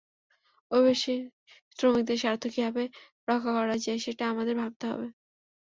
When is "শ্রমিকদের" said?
1.77-2.17